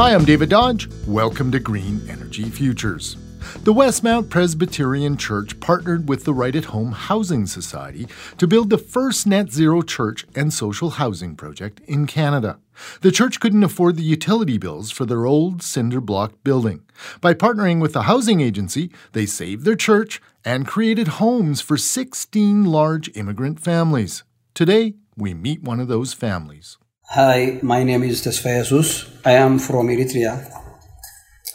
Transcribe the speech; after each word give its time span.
Hi, 0.00 0.14
I'm 0.14 0.24
David 0.24 0.48
Dodge. 0.48 0.88
Welcome 1.06 1.52
to 1.52 1.60
Green 1.60 2.00
Energy 2.08 2.44
Futures. 2.44 3.18
The 3.64 3.74
Westmount 3.74 4.30
Presbyterian 4.30 5.18
Church 5.18 5.60
partnered 5.60 6.08
with 6.08 6.24
the 6.24 6.32
Right 6.32 6.56
at 6.56 6.64
Home 6.64 6.92
Housing 6.92 7.44
Society 7.44 8.08
to 8.38 8.46
build 8.46 8.70
the 8.70 8.78
first 8.78 9.26
net 9.26 9.52
zero 9.52 9.82
church 9.82 10.24
and 10.34 10.54
social 10.54 10.88
housing 10.88 11.36
project 11.36 11.80
in 11.80 12.06
Canada. 12.06 12.60
The 13.02 13.12
church 13.12 13.40
couldn't 13.40 13.62
afford 13.62 13.96
the 13.96 14.02
utility 14.02 14.56
bills 14.56 14.90
for 14.90 15.04
their 15.04 15.26
old 15.26 15.62
cinder 15.62 16.00
block 16.00 16.32
building. 16.42 16.80
By 17.20 17.34
partnering 17.34 17.78
with 17.78 17.92
the 17.92 18.04
housing 18.04 18.40
agency, 18.40 18.90
they 19.12 19.26
saved 19.26 19.66
their 19.66 19.76
church 19.76 20.18
and 20.46 20.66
created 20.66 21.08
homes 21.08 21.60
for 21.60 21.76
16 21.76 22.64
large 22.64 23.14
immigrant 23.14 23.60
families. 23.60 24.24
Today, 24.54 24.94
we 25.14 25.34
meet 25.34 25.62
one 25.62 25.78
of 25.78 25.88
those 25.88 26.14
families. 26.14 26.78
Hi, 27.12 27.58
my 27.60 27.82
name 27.82 28.04
is 28.04 28.24
Tesfa 28.24 28.62
Jesus. 28.62 29.04
I 29.24 29.32
am 29.32 29.58
from 29.58 29.88
Eritrea. 29.88 30.46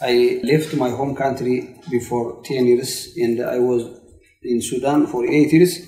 I 0.02 0.38
left 0.44 0.74
my 0.74 0.90
home 0.90 1.16
country 1.16 1.80
before 1.90 2.42
10 2.44 2.66
years 2.66 3.14
and 3.16 3.40
I 3.40 3.58
was 3.58 3.82
in 4.42 4.60
Sudan 4.60 5.06
for 5.06 5.24
8 5.24 5.50
years. 5.50 5.78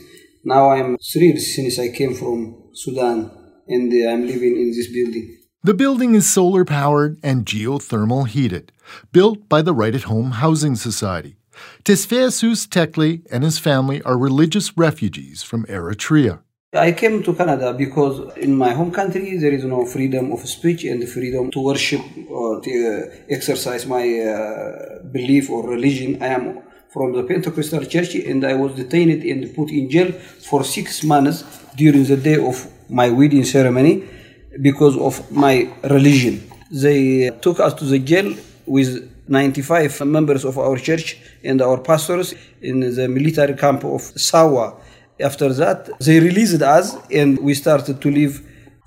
Now 0.43 0.71
I'm 0.71 0.97
3 0.97 1.21
years 1.21 1.55
since 1.55 1.79
I 1.79 1.91
came 1.91 2.15
from 2.15 2.71
Sudan 2.73 3.31
and 3.69 3.93
I'm 4.09 4.27
living 4.27 4.57
in 4.57 4.71
this 4.71 4.91
building. 4.91 5.37
The 5.63 5.75
building 5.75 6.15
is 6.15 6.33
solar 6.33 6.65
powered 6.65 7.19
and 7.23 7.45
geothermal 7.45 8.27
heated, 8.27 8.73
built 9.13 9.51
by 9.51 9.61
the 9.61 9.75
Right 9.75 9.95
at 9.95 10.05
Home 10.05 10.31
Housing 10.31 10.77
Society. 10.77 11.37
Tesfeasus 11.85 12.67
Tekle 12.67 13.21
and 13.31 13.45
his 13.45 13.59
family 13.59 14.01
are 14.01 14.17
religious 14.17 14.79
refugees 14.79 15.43
from 15.43 15.67
Eritrea. 15.67 16.41
I 16.75 16.93
came 16.93 17.23
to 17.23 17.33
Canada 17.33 17.73
because 17.73 18.37
in 18.37 18.55
my 18.55 18.75
home 18.75 18.91
country 18.91 19.39
there 19.39 19.53
is 19.53 19.65
no 19.65 19.87
freedom 19.87 20.33
of 20.33 20.47
speech 20.47 20.85
and 20.85 21.09
freedom 21.09 21.51
to 21.53 21.61
worship 21.61 22.03
or 22.29 22.61
to 22.61 22.71
uh, 22.71 23.17
exercise 23.31 23.87
my 23.87 24.05
uh, 24.21 25.03
belief 25.05 25.49
or 25.49 25.67
religion. 25.67 26.23
I 26.23 26.27
am 26.27 26.61
from 26.93 27.15
the 27.15 27.23
Pentecostal 27.23 27.87
church 27.87 28.17
and 28.17 28.45
I 28.45 28.53
was 28.53 28.75
detained 28.75 29.23
and 29.23 29.55
put 29.55 29.71
in 29.71 29.89
jail 29.89 30.13
for 30.13 30.63
six 30.63 31.03
months 31.05 31.43
during 31.75 32.05
the 32.05 32.19
day 32.19 32.37
of 32.37 32.71
my 32.91 33.09
wedding 33.09 33.45
ceremony 33.45 34.05
because 34.61 34.99
of 34.99 35.33
my 35.33 35.73
religion. 35.85 36.43
They 36.71 37.31
took 37.41 37.61
us 37.61 37.73
to 37.81 37.87
the 37.87 37.99
jail 37.99 38.35
with 38.67 39.11
95 39.27 40.05
members 40.05 40.45
of 40.45 40.59
our 40.59 40.77
church 40.77 41.17
and 41.43 41.63
our 41.63 41.79
pastors 41.79 42.35
in 42.61 42.81
the 42.81 43.09
military 43.09 43.55
camp 43.55 43.85
of 43.85 44.03
Sawa 44.03 44.75
after 45.21 45.53
that, 45.53 45.91
they 46.01 46.21
released 46.21 46.63
us 46.63 46.97
and 47.11 47.39
we 47.39 47.55
started 47.55 48.01
to 48.01 48.11
live 48.11 48.41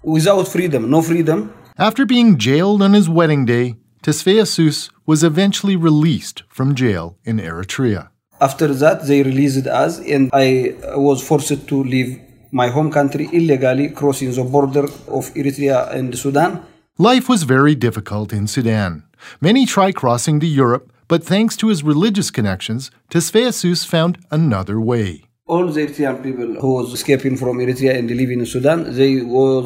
without 0.03 0.47
freedom, 0.47 0.89
no 0.89 1.01
freedom. 1.01 1.53
After 1.77 2.05
being 2.05 2.37
jailed 2.37 2.81
on 2.81 2.93
his 2.93 3.09
wedding 3.09 3.45
day, 3.45 3.75
Tesfeasus 4.03 4.89
was 5.05 5.23
eventually 5.23 5.75
released 5.75 6.43
from 6.49 6.75
jail 6.75 7.17
in 7.23 7.37
Eritrea. 7.37 8.09
After 8.39 8.73
that, 8.73 9.05
they 9.07 9.21
released 9.21 9.67
us 9.67 9.99
and 9.99 10.29
I 10.33 10.75
was 10.95 11.25
forced 11.25 11.67
to 11.67 11.83
leave 11.83 12.19
my 12.52 12.67
home 12.69 12.91
country 12.91 13.29
illegally, 13.31 13.89
crossing 13.89 14.31
the 14.31 14.43
border 14.43 14.85
of 15.07 15.33
Eritrea 15.35 15.91
and 15.93 16.17
Sudan. 16.17 16.63
Life 16.97 17.29
was 17.29 17.43
very 17.43 17.75
difficult 17.75 18.33
in 18.33 18.47
Sudan. 18.47 19.03
Many 19.39 19.65
try 19.65 19.91
crossing 19.91 20.39
to 20.39 20.47
Europe, 20.47 20.91
but 21.07 21.23
thanks 21.23 21.55
to 21.57 21.67
his 21.67 21.83
religious 21.83 22.31
connections, 22.31 22.91
Tesfeasus 23.09 23.85
found 23.85 24.17
another 24.31 24.81
way 24.81 25.25
all 25.52 25.67
the 25.67 25.81
Eritrean 25.85 26.23
people 26.23 26.49
who 26.61 26.75
was 26.75 26.94
escaping 26.94 27.35
from 27.35 27.57
Eritrea 27.57 27.97
and 27.99 28.09
living 28.09 28.39
in 28.39 28.45
Sudan, 28.45 28.80
they 28.95 29.21
was 29.21 29.66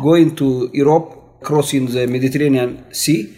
going 0.00 0.36
to 0.36 0.70
Europe, 0.72 1.08
crossing 1.42 1.86
the 1.86 2.06
Mediterranean 2.06 2.70
Sea, 2.94 3.34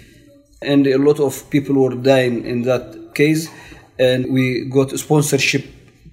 and 0.61 0.87
a 0.87 0.99
lot 0.99 1.19
of 1.21 1.33
people 1.49 1.75
were 1.83 1.95
dying 1.95 2.45
in 2.45 2.63
that 2.71 3.15
case. 3.15 3.49
And 3.99 4.31
we 4.31 4.65
got 4.77 4.91
sponsorship 4.99 5.65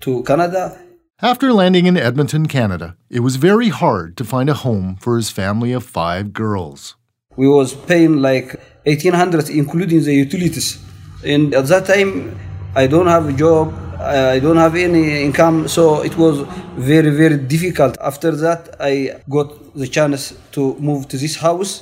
to 0.01 0.23
Canada. 0.23 0.79
After 1.21 1.51
landing 1.51 1.85
in 1.85 1.97
Edmonton, 1.97 2.45
Canada, 2.45 2.95
it 3.09 3.21
was 3.21 3.35
very 3.35 3.69
hard 3.69 4.15
to 4.17 4.23
find 4.23 4.49
a 4.49 4.53
home 4.53 4.95
for 5.01 5.17
his 5.17 5.29
family 5.29 5.73
of 5.73 5.83
five 5.83 6.31
girls. 6.31 6.95
We 7.35 7.47
was 7.47 7.73
paying 7.73 8.21
like 8.21 8.55
1800 8.85 9.49
including 9.49 10.01
the 10.03 10.13
utilities. 10.13 10.79
And 11.25 11.53
at 11.53 11.67
that 11.67 11.85
time, 11.87 12.39
I 12.75 12.87
don't 12.87 13.07
have 13.07 13.27
a 13.27 13.33
job 13.33 13.73
Uh, 13.99 14.29
I 14.35 14.39
don't 14.39 14.57
have 14.57 14.75
any 14.75 15.23
income, 15.23 15.67
so 15.67 16.03
it 16.03 16.15
was 16.17 16.41
very, 16.75 17.09
very 17.09 17.35
difficult. 17.35 17.97
After 17.99 18.29
that, 18.35 18.75
I 18.79 19.21
got 19.27 19.73
the 19.73 19.87
chance 19.87 20.37
to 20.51 20.75
move 20.75 21.07
to 21.07 21.17
this 21.17 21.37
house, 21.37 21.81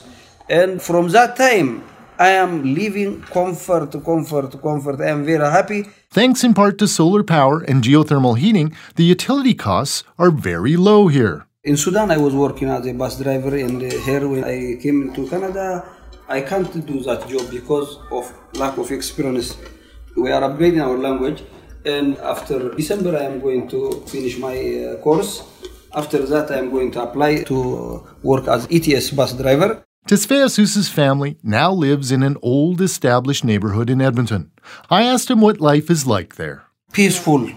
and 0.50 0.82
from 0.82 1.10
that 1.10 1.36
time, 1.36 1.84
I 2.18 2.30
am 2.30 2.74
living 2.74 3.22
comfort, 3.24 3.92
comfort, 4.06 4.62
comfort. 4.62 5.02
I 5.02 5.10
am 5.10 5.26
very 5.26 5.46
happy. 5.46 5.90
Thanks 6.10 6.46
in 6.46 6.54
part 6.54 6.78
to 6.78 6.88
solar 6.88 7.22
power 7.22 7.60
and 7.60 7.84
geothermal 7.84 8.38
heating, 8.38 8.74
the 8.96 9.04
utility 9.04 9.54
costs 9.54 10.06
are 10.18 10.32
very 10.32 10.78
low 10.78 11.10
here. 11.10 11.46
In 11.66 11.76
Sudan, 11.76 12.12
I 12.12 12.18
was 12.18 12.34
working 12.34 12.70
as 12.70 12.88
a 12.88 12.94
bus 12.94 13.20
driver, 13.20 13.58
and 13.58 13.84
uh, 13.84 13.90
here 14.06 14.26
when 14.26 14.46
I 14.46 14.82
came 14.82 15.14
to 15.16 15.28
Canada, 15.28 15.84
I 16.30 16.40
can't 16.40 16.72
do 16.88 17.02
that 17.02 17.28
job 17.28 17.52
because 17.52 17.98
of 18.10 18.34
lack 18.54 18.78
of 18.78 18.90
experience. 18.92 19.58
We 20.16 20.32
are 20.32 20.42
upgrading 20.42 20.82
our 20.82 20.98
language 20.98 21.44
and 21.86 22.18
after 22.18 22.74
December 22.76 23.18
I 23.18 23.24
am 23.24 23.40
going 23.40 23.68
to 23.70 24.04
finish 24.08 24.38
my 24.38 24.58
uh, 24.58 24.98
course. 25.02 25.44
After 25.94 26.26
that 26.26 26.52
I 26.52 26.58
am 26.58 26.72
going 26.72 26.92
to 26.92 27.02
apply 27.04 27.44
to 27.44 28.04
work 28.24 28.48
as 28.48 28.68
ETS 28.70 29.12
bus 29.12 29.34
driver. 29.34 29.84
Tesfeasus's 30.08 30.90
family 30.90 31.38
now 31.42 31.72
lives 31.72 32.12
in 32.12 32.22
an 32.22 32.38
old 32.42 32.82
established 32.82 33.44
neighborhood 33.44 33.90
in 33.90 34.02
Edmonton. 34.02 34.52
I 34.90 35.04
asked 35.04 35.32
him 35.32 35.42
what 35.42 35.62
life 35.62 35.90
is 35.90 36.06
like 36.06 36.36
there. 36.36 36.64
Peaceful. 36.92 37.50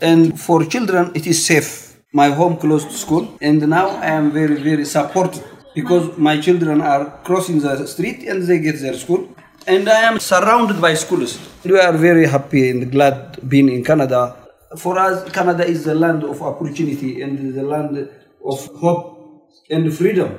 And 0.00 0.40
for 0.40 0.64
children 0.64 1.12
it 1.14 1.26
is 1.26 1.44
safe. 1.44 2.00
My 2.12 2.30
home 2.30 2.56
close 2.56 2.84
to 2.84 2.92
school 2.92 3.38
and 3.40 3.60
now 3.68 3.88
I 3.88 4.10
am 4.20 4.30
very 4.32 4.56
very 4.56 4.84
supported 4.84 5.44
because 5.74 6.16
my 6.18 6.40
children 6.40 6.80
are 6.80 7.20
crossing 7.24 7.60
the 7.60 7.86
street 7.86 8.24
and 8.24 8.42
they 8.42 8.58
get 8.58 8.80
their 8.80 8.94
school 8.94 9.28
and 9.70 9.88
I 9.88 10.00
am 10.10 10.18
surrounded 10.18 10.80
by 10.80 10.94
schools. 10.94 11.38
We 11.64 11.78
are 11.78 11.96
very 11.96 12.26
happy 12.26 12.70
and 12.70 12.90
glad 12.90 13.38
being 13.48 13.68
in 13.68 13.84
Canada. 13.84 14.34
For 14.76 14.98
us, 14.98 15.30
Canada 15.30 15.64
is 15.64 15.84
the 15.84 15.94
land 15.94 16.24
of 16.24 16.42
opportunity 16.42 17.22
and 17.22 17.54
the 17.54 17.62
land 17.62 18.08
of 18.44 18.58
hope 18.82 19.46
and 19.70 19.94
freedom. 19.94 20.30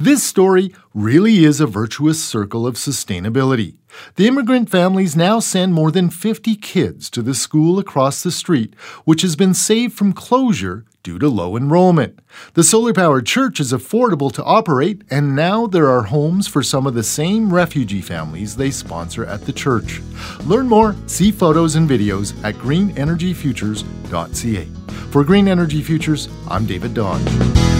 This 0.00 0.22
story 0.22 0.72
really 0.94 1.44
is 1.44 1.60
a 1.60 1.66
virtuous 1.66 2.22
circle 2.22 2.68
of 2.68 2.76
sustainability. 2.76 3.78
The 4.14 4.28
immigrant 4.28 4.70
families 4.70 5.16
now 5.16 5.40
send 5.40 5.74
more 5.74 5.90
than 5.90 6.08
50 6.08 6.54
kids 6.54 7.10
to 7.10 7.20
the 7.20 7.34
school 7.34 7.80
across 7.80 8.22
the 8.22 8.30
street, 8.30 8.76
which 9.04 9.22
has 9.22 9.34
been 9.34 9.54
saved 9.54 9.94
from 9.94 10.12
closure 10.12 10.84
due 11.02 11.18
to 11.18 11.28
low 11.28 11.56
enrollment. 11.56 12.20
The 12.54 12.62
solar 12.62 12.92
powered 12.92 13.26
church 13.26 13.58
is 13.58 13.72
affordable 13.72 14.30
to 14.34 14.44
operate, 14.44 15.02
and 15.10 15.34
now 15.34 15.66
there 15.66 15.88
are 15.88 16.04
homes 16.04 16.46
for 16.46 16.62
some 16.62 16.86
of 16.86 16.94
the 16.94 17.02
same 17.02 17.52
refugee 17.52 18.00
families 18.00 18.54
they 18.54 18.70
sponsor 18.70 19.26
at 19.26 19.46
the 19.46 19.52
church. 19.52 20.00
Learn 20.44 20.68
more, 20.68 20.94
see 21.08 21.32
photos 21.32 21.74
and 21.74 21.90
videos 21.90 22.40
at 22.44 22.54
greenenergyfutures.ca. 22.54 24.64
For 25.10 25.24
Green 25.24 25.48
Energy 25.48 25.82
Futures, 25.82 26.28
I'm 26.46 26.66
David 26.66 26.94
Dodge. 26.94 27.77